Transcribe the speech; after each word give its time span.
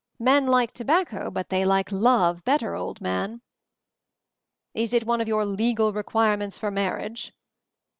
Men 0.17 0.47
like 0.47 0.71
tobacco, 0.71 1.29
but 1.29 1.49
they 1.49 1.63
like 1.63 1.91
love 1.91 2.43
better, 2.43 2.73
old 2.75 3.01
man." 3.01 3.41
"Is 4.73 4.93
it 4.93 5.05
one 5.05 5.21
of 5.21 5.27
your 5.27 5.45
legal 5.45 5.93
requirements 5.93 6.57
for 6.57 6.71
marriage?" 6.71 7.33